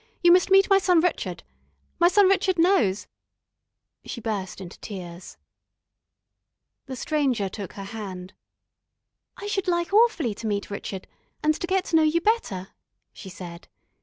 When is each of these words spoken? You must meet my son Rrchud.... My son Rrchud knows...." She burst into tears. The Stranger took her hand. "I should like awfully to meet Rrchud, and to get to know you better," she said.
You 0.23 0.31
must 0.31 0.49
meet 0.49 0.67
my 0.67 0.79
son 0.79 0.99
Rrchud.... 0.99 1.41
My 1.99 2.07
son 2.07 2.27
Rrchud 2.27 2.57
knows...." 2.57 3.05
She 4.03 4.19
burst 4.19 4.59
into 4.59 4.79
tears. 4.79 5.37
The 6.87 6.95
Stranger 6.95 7.47
took 7.49 7.73
her 7.73 7.83
hand. 7.83 8.33
"I 9.37 9.45
should 9.45 9.67
like 9.67 9.93
awfully 9.93 10.33
to 10.33 10.47
meet 10.47 10.69
Rrchud, 10.69 11.03
and 11.43 11.53
to 11.53 11.67
get 11.67 11.85
to 11.85 11.95
know 11.95 12.01
you 12.01 12.19
better," 12.19 12.69
she 13.13 13.29
said. 13.29 13.67